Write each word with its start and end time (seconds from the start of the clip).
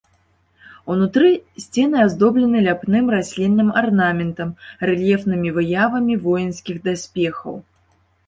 Унутры 0.91 1.27
сцены 1.63 1.97
аздоблены 2.05 2.63
ляпным 2.67 3.05
раслінным 3.15 3.69
арнаментам, 3.83 4.49
рэльефнымі 4.91 5.49
выявамі 5.57 6.13
воінскіх 6.25 6.77
даспехаў. 6.89 7.53